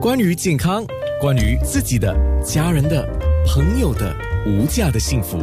[0.00, 0.82] 关于健康，
[1.20, 3.06] 关于自己的、家人的、
[3.46, 5.38] 朋友的无价的幸福，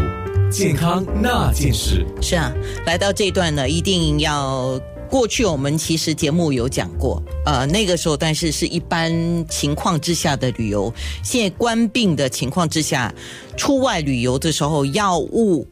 [0.49, 2.03] 健康那件事。
[2.23, 2.51] 是啊，
[2.87, 4.81] 来到这段呢，一定要。
[5.11, 9.13] 过去我们其实节目有讲过，呃，那个时候但是是一般
[9.47, 10.91] 情况之下的旅游，
[11.23, 13.13] 现在关病的情况之下，
[13.55, 15.67] 出外旅游的时候，药物。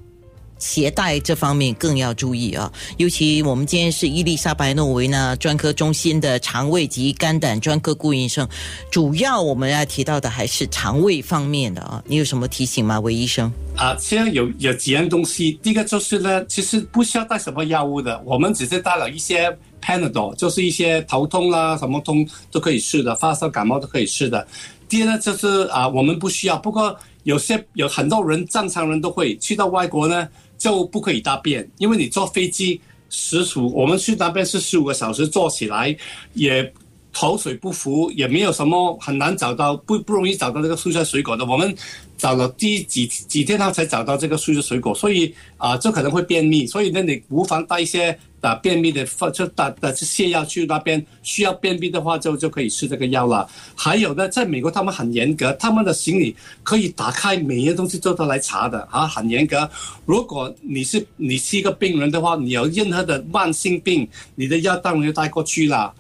[0.66, 2.72] 携带这方面更要注意啊！
[2.98, 8.50] 尤其我们今天是伊丽莎白诺维纳专科中心的肠胃及肝胆专科顾医生，
[8.90, 12.04] 主要我们要提到的还是肠胃方面的啊。
[12.08, 13.54] 你有什么提醒吗，韦医生？
[13.76, 24.48] 啊，现在有有几样东西，第一个就是呢，其实不需要带什么药物的，我们只是带了一些 Panadol，就是一些头痛啦、什么痛都可以吃的，发烧感冒都可以吃的。
[24.90, 30.28] 第二呢，就是啊，我们不需要，不过有些有很多人正常人都会去到外国呢。
[30.58, 35.96] 就不可以大便，因为你坐飞机十五，我们去那边是十五个小时，坐起来
[36.34, 36.74] 也
[37.16, 41.46] 口水不服，也没有什么很难找到，不不容易找到那个蔬菜水果的。
[41.46, 41.74] 我们
[42.18, 48.18] 找了第几几天，他才找到这个蔬菜水果，所以啊，这可能会便秘，所以呢，你无妨带一些。
[48.42, 53.50] 啊，便秘的放就打的泻药去那边，需要便秘的话就就可以吃这个药了。
[53.76, 59.68] 还有呢，在美国他们很严格，他们的行李可以打开，每一样东西都都来查的啊，很严格。
[60.06, 65.92] 如果你是你是一个病人的话，你有任何的慢性病，你的药当然要带过去了。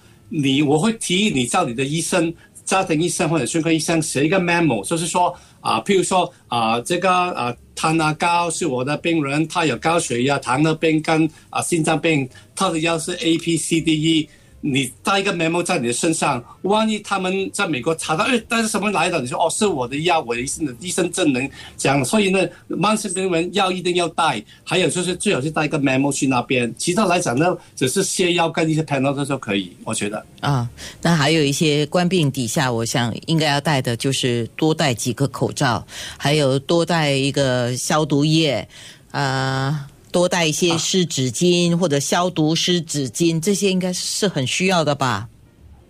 [0.44, 2.34] 你我会提议你叫你的医生、
[2.66, 5.36] 家庭医生或者专科医生写一个 memo，就是说。
[5.66, 14.30] 啊，譬如说啊，这个啊，糖啊高是我的病人，他有高血压、糖尿病跟啊心脏病，他的药是 A、P、C、D、E。
[14.68, 19.22] 你带一个 memo 在你的身上，万一他们在美国查到，哎，带是什么来的？
[19.22, 22.04] 你说哦，是我的药，我的医生的医生证能讲。
[22.04, 26.74] 所以呢，慢性病人药一定要带，还有就是最好是带一个 memo 去那边。
[26.80, 30.26] 其他来讲呢，只是泻药跟一些 panel 就可以，我觉得。
[30.40, 30.68] 啊，
[31.00, 35.86] 那还有一些官病底下，我想应该要带的就是多带几个口罩，
[36.18, 38.68] 还有多带一个消毒液，
[39.12, 39.86] 啊。
[40.16, 45.28] 多带一些湿纸巾或者消毒湿纸巾，这些应该是很需要的吧？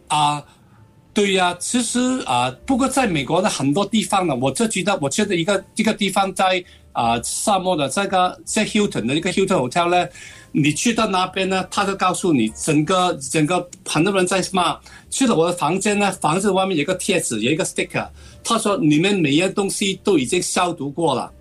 [0.08, 0.44] 啊，
[1.14, 10.10] 对呀，其实啊，不过在美国的很多地方呢，我就觉得，我觉得一个一个地方在啊沙漠的这个在 Hilton 的一个 Hilton Hotel 呢，
[10.52, 14.76] 你去到那边呢，他就告诉你整个整个很多人在骂，
[15.12, 18.10] 去了我的房间呢，房子外面有个贴纸，有一个 sticker，
[18.44, 21.32] 他说你们每样东西都已经消毒过了，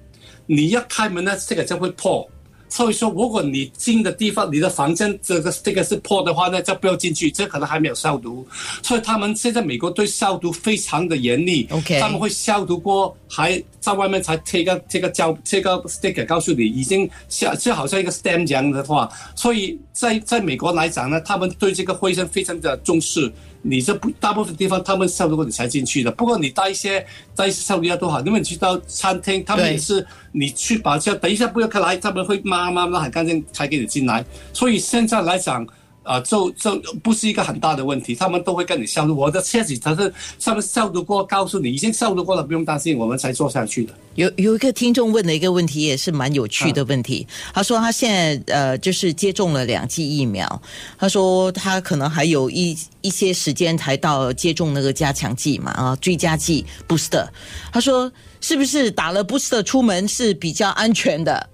[0.44, 2.28] 你一开门呢，这个就会破。
[2.68, 7.30] 所以说，如果你进的地方，你的房间这个这个是破的话，那就不要进去。
[7.30, 8.46] 这可能还没有消毒，
[8.82, 11.68] 所以他们现在美国对消毒非常的严厉。
[11.70, 19.08] OK，他们会消毒过，还在外面才贴个贴个胶贴个 sticker，告诉你已经消，就好像一个 stamp 这样的话。
[19.34, 23.32] 所以在在美国来讲呢，他们对这个卫生非常的重视。
[23.66, 27.04] 你这不大部分地方他们消毒过你才进去的，不过你带一些
[27.34, 34.24] 带一些消毒药都好，因为你去到餐厅，他们也是你去把这等一下不要开来，他们会慢慢拉很干净才给你进来。
[34.52, 35.66] 所以现在来讲。
[36.04, 39.16] 啊，就就不是一个很大的问题，他们都会跟你消毒。
[39.16, 43.94] 我的车子他是上面消毒过，告诉你已经消毒过了，不用担心，我们才坐下去的。
[44.14, 47.26] 有有一个听众问了一个问题，也是蛮有趣的问题。
[47.52, 50.62] 他说他现在呃，就是接种了两剂疫苗，
[50.98, 57.26] 他说他可能还有一一些时间才到接种那个加强剂嘛啊，追加剂 booster。
[57.72, 61.48] 他说是不是打了 booster 出门是比较安全的？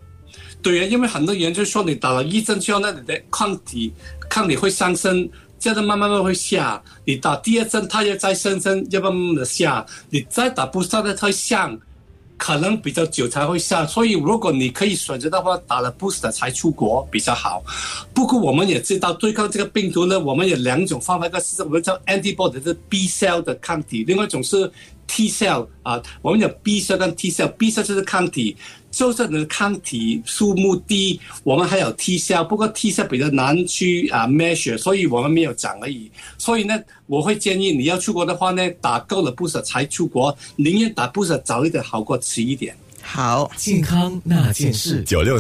[0.61, 3.93] 对呀，因为很多人就说你打了一针之后，那你的抗体。
[4.31, 6.83] 抗体会上升，接着慢慢慢会下。
[7.05, 9.85] 你打第二针，它又再上升，又慢慢的下。
[10.09, 11.79] 你再打不上的太像，
[12.39, 13.85] 可能比较久才会下。
[13.85, 17.63] 所以如果你可以选择的话，打了 boost 才出国比较好。
[18.15, 24.71] 不过我们也知道，对抗这个病毒呢，我们有两种方法，一个是我们叫 antibody，是 B cell 的抗体；另外一种是
[25.11, 28.57] T cell 啊，我们有 B cell 跟 T cell，B cell 就是抗体。
[28.93, 36.11] 就是你的抗体数目低，我们还有 T cell，，不过 T cell 比较难去啊 measure，所以我们没有讲而已。
[36.37, 36.77] 所以呢，
[37.07, 42.77] 我会建议你要出国的话呢，打够了 booster 才出国，宁愿打 booster 早一点好过迟一点。
[43.01, 45.39] 好，健康那件事九六。